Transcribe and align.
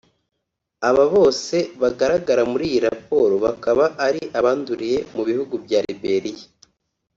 Aba 0.89 1.05
bose 1.13 1.55
bagaragara 1.81 2.41
muri 2.51 2.63
iyi 2.69 2.79
raporo 2.87 3.33
bakaba 3.45 3.85
ari 4.07 4.21
abanduriye 4.39 4.97
mu 5.15 5.21
bihugu 5.29 5.55
bya 5.65 5.79
Liberia 5.87 6.45